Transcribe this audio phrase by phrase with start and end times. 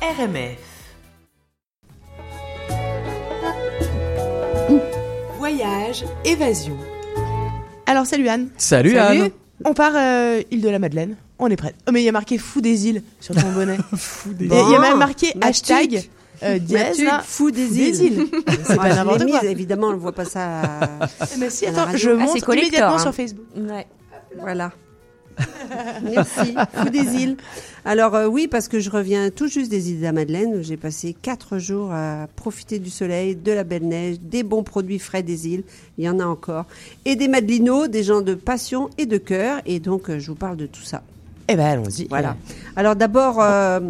[0.00, 0.58] RMF.
[5.38, 6.76] Voyage, évasion.
[7.86, 8.48] Alors salut Anne.
[8.58, 9.30] Salut, Anne.
[9.64, 11.16] On part euh, île de la Madeleine.
[11.38, 11.74] On est prête.
[11.88, 13.76] Oh mais il y a marqué fou des îles sur ton bonnet.
[13.96, 15.44] Fou des Et Il y a même marqué Matuk.
[15.44, 16.08] hashtag
[16.44, 18.28] euh, dièse, là, fou des îles.
[18.64, 19.44] C'est pas je n'importe quoi.
[19.44, 20.60] évidemment, on ne voit pas ça.
[20.62, 21.08] à-
[21.38, 21.98] Mais si, à la attends, radio.
[21.98, 22.98] je Ah, monte collector, immédiatement hein.
[22.98, 23.44] sur Facebook.
[23.56, 23.86] Ouais.
[24.38, 24.70] Voilà.
[26.02, 27.36] Merci, fou des îles.
[27.84, 30.54] Alors euh, oui, parce que je reviens tout juste des îles de la Madeleine.
[30.54, 34.62] où J'ai passé quatre jours à profiter du soleil, de la belle neige, des bons
[34.62, 35.64] produits frais des îles.
[35.96, 36.66] Il y en a encore.
[37.04, 39.60] Et des madelinos, des gens de passion et de cœur.
[39.66, 41.02] Et donc, euh, je vous parle de tout ça.
[41.48, 42.06] Eh ben allons-y.
[42.08, 42.36] Voilà.
[42.76, 43.80] Alors d'abord, euh,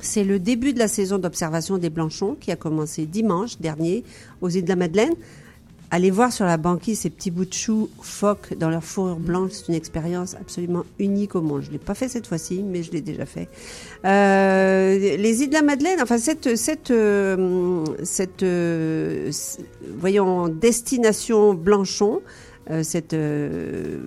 [0.00, 4.04] c'est le début de la saison d'observation des Blanchons qui a commencé dimanche dernier
[4.40, 5.14] aux îles de la Madeleine.
[5.92, 9.52] Allez voir sur la banquise ces petits bouts de choux phoques dans leur fourrure blanche.
[9.52, 11.62] C'est une expérience absolument unique au monde.
[11.62, 13.48] Je ne l'ai pas fait cette fois-ci, mais je l'ai déjà fait.
[14.04, 19.58] Euh, les îles de la Madeleine, enfin cette, cette, euh, cette euh, s-
[19.96, 22.20] voyons, destination Blanchon,
[22.70, 23.98] euh, cette euh,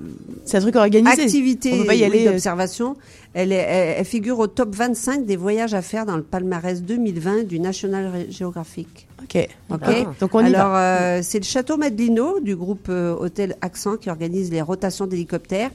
[0.46, 1.22] C'est un truc organisé.
[1.24, 2.96] activité oui, euh, d'observation,
[3.34, 6.82] elle, est- elle, elle figure au top 25 des voyages à faire dans le palmarès
[6.84, 9.08] 2020 du National Geographic.
[9.24, 9.48] Ok.
[9.72, 10.20] Ok.
[10.20, 14.52] Donc on y Alors, euh, c'est le château Madelino du groupe Hôtel Accent qui organise
[14.52, 15.72] les rotations d'hélicoptères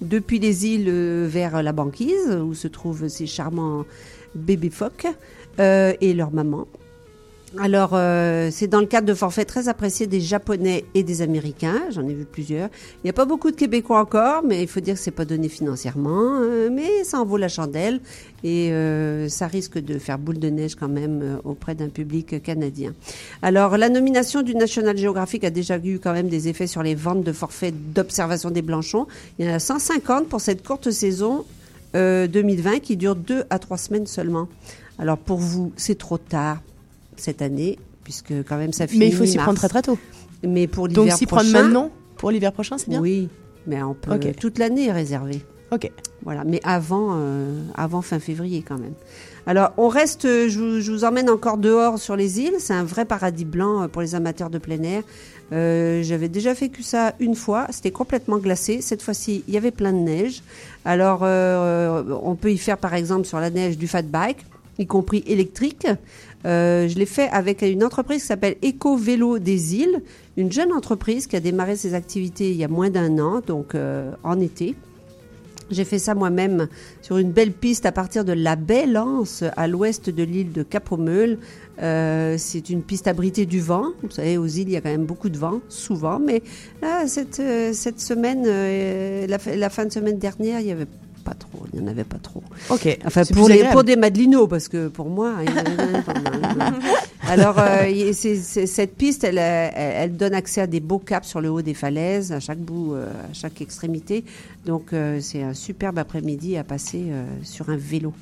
[0.00, 0.90] depuis les îles
[1.26, 3.84] vers la banquise où se trouvent ces charmants
[4.34, 5.06] bébés phoques
[5.58, 6.66] et leur maman.
[7.58, 11.82] Alors, euh, c'est dans le cadre de forfaits très appréciés des Japonais et des Américains.
[11.90, 12.68] J'en ai vu plusieurs.
[12.96, 15.26] Il n'y a pas beaucoup de Québécois encore, mais il faut dire que c'est pas
[15.26, 16.40] donné financièrement.
[16.40, 18.00] euh, mais ça en vaut la chandelle
[18.42, 22.42] et euh, ça risque de faire boule de neige quand même euh, auprès d'un public
[22.42, 22.94] canadien.
[23.42, 26.94] Alors, la nomination du National Geographic a déjà eu quand même des effets sur les
[26.94, 29.06] ventes de forfaits d'observation des Blanchons.
[29.38, 31.44] Il y en a 150 pour cette courte saison
[31.94, 34.48] euh, 2020 qui dure deux à trois semaines seulement.
[34.98, 36.58] Alors, pour vous, c'est trop tard
[37.16, 39.98] cette année, puisque quand même ça finit Mais il faut s'y prendre très très tôt.
[40.42, 43.00] Mais pour l'hiver Donc s'y prendre prochain, maintenant pour l'hiver prochain, c'est bien?
[43.00, 43.28] Oui,
[43.66, 45.40] mais on peut toute l'année est réservée.
[45.72, 45.90] Ok.
[46.24, 48.92] Voilà, mais avant, euh, avant fin février quand même.
[49.46, 52.54] Alors, on reste, je, vous- je vous emmène encore dehors sur les îles.
[52.58, 55.02] C'est un vrai paradis blanc euh, pour les amateurs de plein air.
[55.52, 57.66] Euh, J'avais déjà vécu ça une fois.
[57.70, 58.82] C'était complètement glacé.
[58.82, 60.42] Cette fois-ci, il y avait plein de neige.
[60.84, 64.44] Alors, euh, on peut y faire par exemple sur la neige du fat bike,
[64.78, 65.86] y compris électrique.
[66.44, 70.02] Euh, je l'ai fait avec une entreprise qui s'appelle Eco Vélo des îles,
[70.36, 73.74] une jeune entreprise qui a démarré ses activités il y a moins d'un an, donc
[73.74, 74.74] euh, en été.
[75.70, 76.68] J'ai fait ça moi-même
[77.00, 80.62] sur une belle piste à partir de la Belle Anse à l'ouest de l'île de
[80.62, 81.38] Cap-au-Meul.
[81.80, 83.86] Euh, c'est une piste abritée du vent.
[84.02, 86.18] Vous savez, aux îles, il y a quand même beaucoup de vent, souvent.
[86.18, 86.42] Mais
[86.82, 90.72] là, cette, euh, cette semaine, euh, la, fin- la fin de semaine dernière, il y
[90.72, 90.86] avait.
[91.74, 92.42] Il n'y en avait pas trop.
[92.70, 92.98] Ok.
[93.06, 96.14] Enfin, pour, les, pour des madelinos, parce que pour moi, il y en a pas
[96.20, 96.74] mal.
[97.28, 101.40] Alors, euh, y- cette piste, elle, elle, elle donne accès à des beaux caps sur
[101.40, 104.24] le haut des falaises, à chaque bout, euh, à chaque extrémité.
[104.66, 107.04] Donc, euh, c'est un superbe après-midi à passer
[107.42, 108.12] sur un vélo.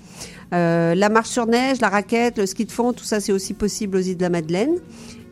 [0.53, 3.97] La marche sur neige, la raquette, le ski de fond, tout ça, c'est aussi possible
[3.97, 4.75] aux îles de la Madeleine.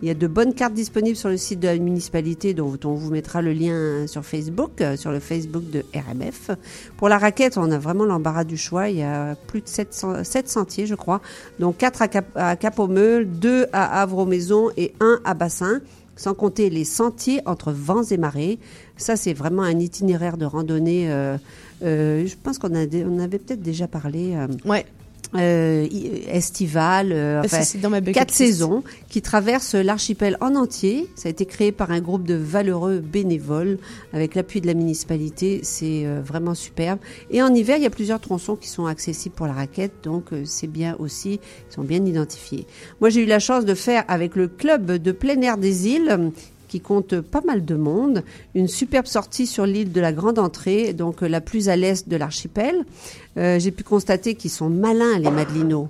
[0.01, 2.95] Il y a de bonnes cartes disponibles sur le site de la municipalité, dont on
[2.95, 6.51] vous mettra le lien sur Facebook, euh, sur le Facebook de RMF.
[6.97, 8.89] Pour la raquette, on a vraiment l'embarras du choix.
[8.91, 11.21] Il y a plus de 700, 7 sentiers, je crois.
[11.59, 15.81] Donc 4 à, Cap, à Cap-au-Meul, 2 à Havre-aux-Maisons et 1 à Bassin.
[16.15, 18.59] Sans compter les sentiers entre vents et marées.
[18.97, 21.11] Ça, c'est vraiment un itinéraire de randonnée.
[21.13, 21.37] euh,
[21.85, 24.35] euh, je pense qu'on avait peut-être déjà parlé.
[24.35, 24.85] euh, Ouais.
[25.35, 30.37] Euh, i- estivale, euh, Ça, enfin, c'est dans ma bucket quatre saisons qui traversent l'archipel
[30.41, 31.07] en entier.
[31.17, 33.79] Ça a été créé par un groupe de valeureux bénévoles
[34.13, 35.61] avec l'appui de la municipalité.
[35.63, 36.99] C'est euh, vraiment superbe.
[37.31, 40.33] Et en hiver, il y a plusieurs tronçons qui sont accessibles pour la raquette, donc
[40.33, 41.41] euh, c'est bien aussi,
[41.71, 42.67] ils sont bien identifiés.
[43.01, 46.09] Moi, j'ai eu la chance de faire avec le club de plein air des îles
[46.11, 46.29] euh,
[46.69, 48.23] qui compte pas mal de monde,
[48.55, 52.09] une superbe sortie sur l'île de la Grande Entrée, donc euh, la plus à l'est
[52.09, 52.85] de l'archipel.
[53.37, 55.89] Euh, J'ai pu constater qu'ils sont malins, les Madelinos.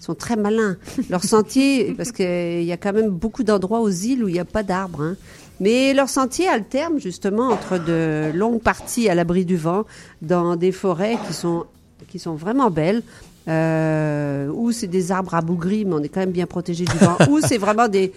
[0.00, 0.76] Ils sont très malins.
[1.10, 4.40] Leur sentier, parce qu'il y a quand même beaucoup d'endroits aux îles où il n'y
[4.40, 5.02] a pas d'arbres.
[5.02, 5.16] hein.
[5.60, 9.84] Mais leur sentier alterne justement entre de longues parties à l'abri du vent
[10.20, 11.64] dans des forêts qui sont,
[12.08, 13.02] qui sont vraiment belles.
[13.46, 17.18] Euh, où c'est des arbres abougris, mais on est quand même bien protégé du vent.
[17.28, 18.10] ou c'est vraiment des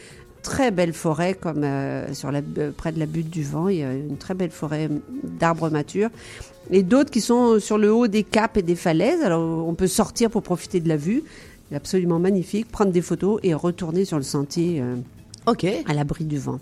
[0.47, 3.77] très belles forêts, comme euh, sur la, euh, près de la butte du vent, il
[3.79, 4.88] y a une très belle forêt
[5.23, 6.09] d'arbres matures.
[6.71, 9.21] Et d'autres qui sont sur le haut des caps et des falaises.
[9.23, 11.23] Alors on peut sortir pour profiter de la vue.
[11.69, 14.95] C'est absolument magnifique, prendre des photos et retourner sur le sentier euh,
[15.47, 15.65] Ok.
[15.85, 16.59] à l'abri du vent.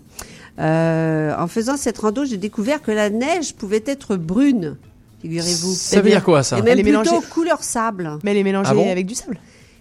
[0.59, 4.77] Euh, en faisant cette rando, j'ai découvert que la neige pouvait être brune,
[5.21, 5.73] figurez-vous.
[5.73, 6.57] Ça veut dire quoi ça?
[6.57, 7.27] Et même Elle est plutôt mélangée.
[7.29, 8.17] couleur sable.
[8.23, 8.89] Mais elle est mélangée Ah bon?
[8.91, 9.37] avec du sable?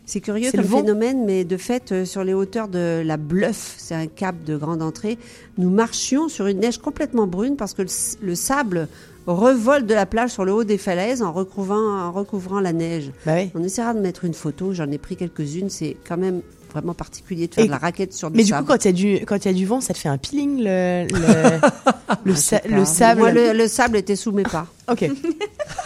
[0.06, 3.94] C'est curieux comme phénomène, mais de fait, euh, sur les hauteurs de la Bluff, c'est
[3.94, 5.18] un cap de grande entrée,
[5.56, 7.88] nous marchions sur une neige complètement brune parce que le,
[8.22, 8.88] le sable
[9.26, 13.10] revole de la plage sur le haut des falaises en recouvrant, en recouvrant la neige.
[13.24, 13.50] Bah oui.
[13.54, 17.46] On essaiera de mettre une photo, j'en ai pris quelques-unes, c'est quand même vraiment particulier
[17.46, 18.66] de faire Et- de la raquette sur du Mais du sable.
[18.66, 20.18] coup, quand il y a du quand y a du vent, ça te fait un
[20.18, 21.06] peeling le
[22.26, 23.20] le, sa- sable?
[23.20, 24.66] Moi, le sable était sous mes pas.
[24.90, 25.10] Ok.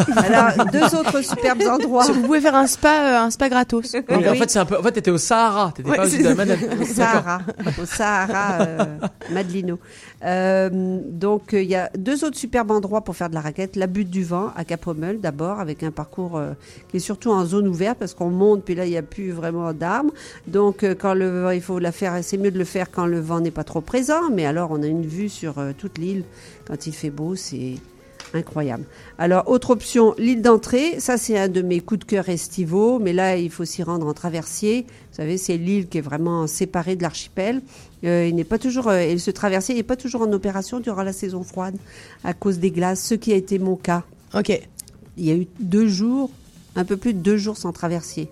[0.16, 2.04] Alors, deux autres superbes endroits.
[2.10, 3.92] Vous pouvez faire un spa euh, un spa gratos.
[3.92, 4.76] Donc, En fait, c'est un peu.
[4.78, 5.72] En fait, t'étais au Sahara.
[5.74, 6.34] T'étais Ouais, pas ça.
[6.34, 6.80] Madeleine.
[6.80, 7.38] au Sahara,
[7.80, 8.84] au Sahara euh,
[9.30, 9.78] Madelino.
[10.24, 13.76] Euh, donc euh, il y a deux autres superbes endroits pour faire de la raquette.
[13.76, 16.52] La butte du vent à Capomel d'abord, avec un parcours euh,
[16.90, 19.30] qui est surtout en zone ouverte parce qu'on monte, puis là il n'y a plus
[19.30, 20.12] vraiment d'arbres.
[20.48, 23.06] Donc euh, quand le vent, il faut la faire, c'est mieux de le faire quand
[23.06, 24.28] le vent n'est pas trop présent.
[24.32, 26.24] Mais alors on a une vue sur euh, toute l'île
[26.66, 27.74] quand il fait beau, c'est
[28.34, 28.84] Incroyable.
[29.18, 31.00] Alors, autre option, l'île d'entrée.
[31.00, 32.98] Ça, c'est un de mes coups de cœur estivaux.
[32.98, 34.82] Mais là, il faut s'y rendre en traversier.
[34.82, 37.62] Vous savez, c'est l'île qui est vraiment séparée de l'archipel.
[38.04, 41.02] Euh, il n'est pas toujours, euh, et ce traversier n'est pas toujours en opération durant
[41.02, 41.76] la saison froide
[42.22, 44.04] à cause des glaces, ce qui a été mon cas.
[44.34, 44.50] Ok.
[45.16, 46.30] Il y a eu deux jours,
[46.76, 48.28] un peu plus de deux jours sans traversier.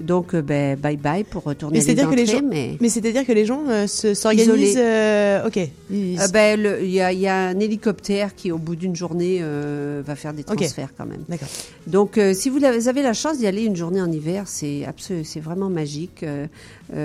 [0.00, 2.76] Donc, euh, ben, bye bye pour retourner Mais à l'île c'est-à-dire que les gens- Mais...
[2.80, 4.76] Mais c'est-à-dire que les gens euh, se- s'organisent.
[4.76, 5.56] Euh, ok.
[5.58, 10.02] Euh, ben, il y, a, y a un hélicoptère qui, au bout d'une journée, euh,
[10.04, 11.22] va faire des transferts quand même.
[11.28, 11.46] D'accord.
[11.86, 14.82] Donc, si vous avez la chance d'y aller une journée en hiver, c'est
[15.22, 16.24] c'est vraiment magique,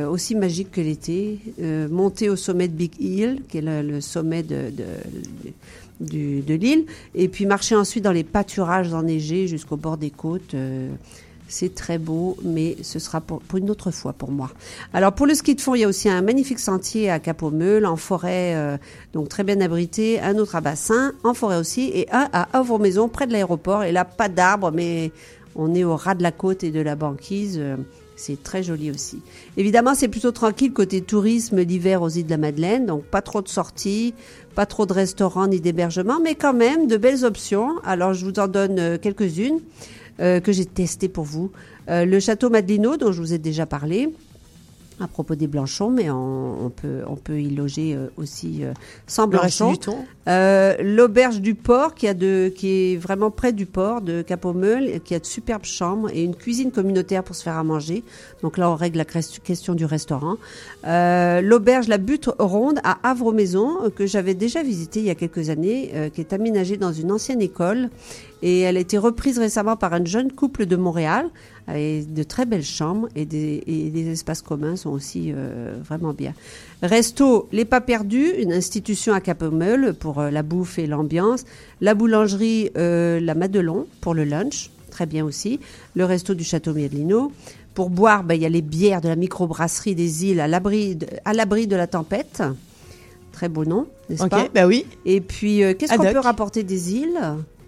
[0.09, 1.39] aussi magique que l'été.
[1.91, 4.86] Monter au sommet de Big Hill, qui est le, le sommet de, de,
[6.00, 10.53] du- de l'île, et puis marcher ensuite dans les pâturages enneigés jusqu'au bord des côtes.
[10.53, 10.89] euh,
[11.50, 14.51] c'est très beau, mais ce sera pour, pour une autre fois pour moi.
[14.94, 17.86] Alors pour le ski de fond, il y a aussi un magnifique sentier à Cap-aux-Meules,
[17.86, 18.78] en forêt, euh,
[19.13, 23.10] donc très bien abrité, un autre à Bassin, en forêt aussi, et un à Havre-Maison,
[23.10, 23.84] près de l'aéroport.
[23.84, 25.12] Et là, pas d'arbres, mais
[25.56, 27.57] on est au ras de la côte et de la banquise.
[27.60, 27.75] euh,
[28.16, 29.22] C'est très joli aussi.
[29.57, 33.42] Évidemment, c'est plutôt tranquille côté tourisme l'hiver aux îles de la Madeleine, donc pas trop
[33.42, 34.13] de sorties,
[34.56, 37.80] pas trop de restaurants ni d'hébergements, mais quand même de belles options.
[37.84, 39.60] Alors je vous en donne euh, quelques-unes
[40.19, 41.51] que j'ai testées pour vous.
[41.89, 44.10] Euh, le château Madelino, dont je vous ai déjà parlé,
[45.01, 48.74] à propos des Blanchons, mais on, on peut, on peut y loger euh, aussi euh,
[49.07, 50.06] sans temps.
[50.28, 55.00] Euh, L'auberge du port, qui, a de, qui est vraiment près du port de Cap-aux-Meules,
[55.04, 58.04] qui a de superbes chambres et une cuisine communautaire pour se faire à manger.
[58.42, 60.36] Donc là, on règle la question du restaurant.
[60.86, 65.50] Euh, L'auberge La Butte Ronde à Havre-Maison, que j'avais déjà visité il y a quelques
[65.50, 67.90] années, euh, qui est aménagée dans une ancienne école.
[68.42, 71.30] Et elle a été reprise récemment par un jeune couple de Montréal,
[71.69, 76.13] avec de très belles chambres et des, et des espaces communs sont aussi euh, vraiment
[76.13, 76.33] bien.
[76.81, 81.45] Resto Les Pas Perdus, une institution à Cap-aux-Meules pour euh, la bouffe et l'ambiance.
[81.80, 85.60] La boulangerie euh, La Madelon pour le lunch, très bien aussi.
[85.94, 87.31] Le resto du Château Merlino.
[87.75, 90.95] Pour boire, ben, il y a les bières de la microbrasserie des îles à l'abri
[90.95, 92.42] de, à l'abri de la tempête.
[93.31, 94.86] Très beau nom, n'est-ce pas Bah oui.
[95.06, 97.19] Et puis, qu'est-ce qu'on peut rapporter des îles,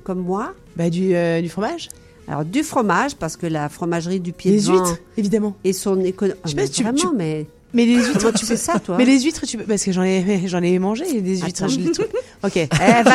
[0.04, 0.54] comme moi?
[0.76, 1.90] Bah du du fromage.
[2.28, 5.56] Alors, du fromage, parce que la fromagerie du pied Les huîtres, évidemment.
[5.64, 6.40] et son économie...
[6.46, 7.46] Je sais pas si tu- vraiment, tu- mais...
[7.74, 9.94] Mais les huîtres, Comment tu fais ça, toi Mais les huîtres, tu peux parce que
[9.94, 11.64] j'en ai j'en ai mangé des huîtres.
[11.64, 11.70] Attends.
[11.70, 11.86] je les
[12.44, 12.58] Ok.
[12.58, 13.06] Eh ben,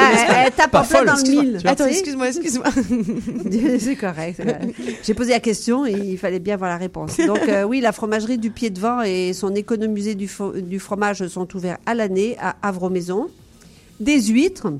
[0.46, 1.60] elle tape Pas en plein dans le mille.
[1.62, 2.64] Attends, excuse-moi, excuse-moi.
[3.78, 4.40] c'est correct.
[5.02, 7.18] J'ai posé la question et il fallait bien voir la réponse.
[7.18, 10.30] Donc euh, oui, la fromagerie du Pied de Vent et son économisé du,
[10.62, 13.26] du fromage sont ouverts à l'année à Havre-Maison.
[14.00, 14.72] Des huîtres.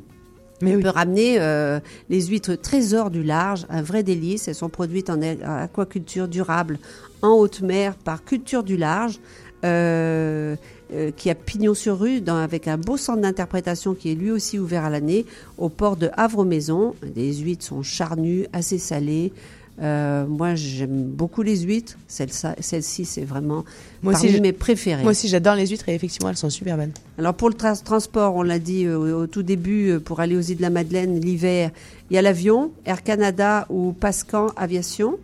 [0.63, 0.83] Mais On oui.
[0.83, 4.49] peut ramener euh, les huîtres trésors du large, un vrai délice.
[4.49, 6.79] Elles sont produites en aquaculture durable
[7.23, 9.19] en haute mer par Culture du large,
[9.65, 10.57] euh,
[10.95, 14.31] euh, qui a pignon sur rue, dans- avec un beau centre d'interprétation qui est lui
[14.31, 15.27] aussi ouvert à l'année
[15.59, 16.95] au port de Havre-Maison.
[17.17, 19.33] Les huîtres sont charnues, assez salées.
[19.83, 21.97] Euh, moi, j'aime beaucoup les huîtres.
[22.09, 23.65] Celle-ci, c'est vraiment
[24.03, 25.03] Moi parmi aussi, mes préférées.
[25.03, 26.93] moi aussi, j'adore les huîtres et effectivement, elles sont super bonnes.
[27.19, 30.21] Alors pour le tra- transport, on l'a dit euh, au, au tout début, euh, pour
[30.21, 31.71] aller aux îles de la Madeleine l'hiver,
[32.11, 35.19] il y a l'avion, Air Canada ou Pascan Aviation,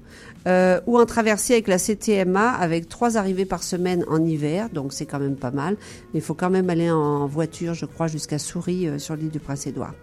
[0.46, 4.92] euh, ou en traversée avec la CTMA avec trois arrivées par semaine en hiver, donc
[4.92, 5.76] c'est quand même pas mal.
[6.12, 9.30] Mais il faut quand même aller en voiture, je crois, jusqu'à Souris euh, sur l'île
[9.30, 9.94] du Prince-Édouard.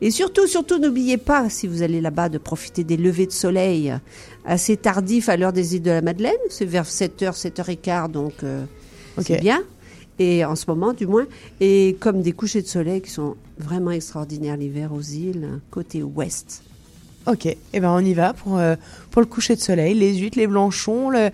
[0.00, 3.92] Et surtout, surtout, n'oubliez pas, si vous allez là-bas, de profiter des levées de soleil
[4.44, 6.32] assez tardifs à l'heure des îles de la Madeleine.
[6.48, 8.64] C'est vers 7h, 7h15, donc euh,
[9.18, 9.60] c'est bien.
[10.18, 11.26] Et en ce moment, du moins.
[11.60, 16.62] Et comme des couchers de soleil qui sont vraiment extraordinaires l'hiver aux îles, côté ouest.
[17.26, 17.46] Ok.
[17.46, 18.76] Et ben on y va pour euh,
[19.10, 21.30] pour le coucher de soleil, les huîtres, les blanchons, le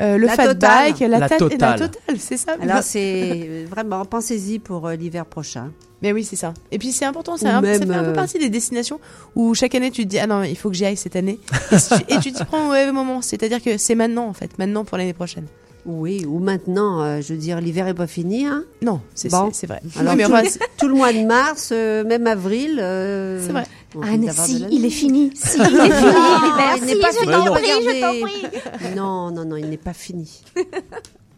[0.00, 0.92] euh, le La fat totale.
[0.92, 1.58] bike, la, La ta- totale.
[1.80, 2.56] la totale, c'est ça.
[2.60, 5.70] Alors c'est euh, vraiment, pensez-y pour euh, l'hiver prochain.
[6.02, 6.52] Mais oui, c'est ça.
[6.72, 9.00] Et puis c'est important, ça, un- ça même, fait un peu partie des destinations
[9.34, 11.38] où chaque année tu te dis ah non il faut que j'y aille cette année
[11.72, 13.22] et, si tu- et tu prends au mauvais moment.
[13.22, 15.46] C'est-à-dire que c'est maintenant en fait, maintenant pour l'année prochaine.
[15.86, 18.46] Oui, ou maintenant, euh, je veux dire, l'hiver est pas fini.
[18.46, 19.50] Hein Non, c'est Bon.
[19.66, 19.82] vrai.
[19.98, 22.78] Alors Oui, mais tout, le- c'est- tout le mois de mars, euh, même avril.
[22.80, 23.64] euh, C'est vrai.
[23.94, 25.30] d'avoir de si, il est fini.
[25.34, 26.76] Si, il est fini, l'hiver.
[26.76, 27.52] il Si, n'est pas je fini, t'en non.
[27.52, 28.20] prie, je t'en regardez.
[28.22, 28.94] prie.
[28.96, 30.42] Non, non, non, il n'est pas fini.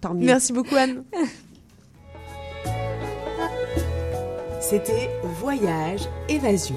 [0.00, 0.26] Tant mieux.
[0.26, 1.02] Merci beaucoup Anne.
[4.60, 5.10] C'était
[5.40, 6.76] Voyage Évasion.